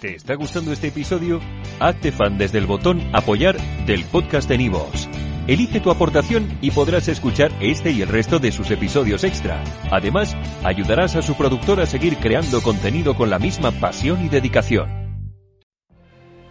[0.00, 1.40] ¿Te está gustando este episodio?
[1.78, 3.56] Hazte fan desde el botón apoyar
[3.86, 5.08] del podcast de Nivos.
[5.46, 9.62] Elige tu aportación y podrás escuchar este y el resto de sus episodios extra.
[9.90, 14.88] Además, ayudarás a su productor a seguir creando contenido con la misma pasión y dedicación.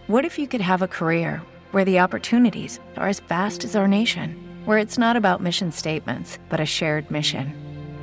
[0.08, 1.40] What if you could have a career
[1.70, 4.34] where the opportunities are as vast as our nation,
[4.66, 7.54] where it's not about mission statements, but a shared mission?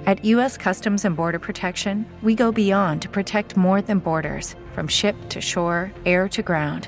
[0.05, 0.57] At U.S.
[0.57, 5.41] Customs and Border Protection, we go beyond to protect more than borders from ship to
[5.41, 6.87] shore, air to ground